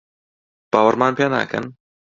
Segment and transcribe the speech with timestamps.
[0.71, 1.65] باوەڕمان پێ ناکەن؟